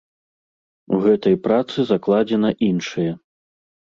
[0.95, 3.09] У гэтай працы закладзена іншае.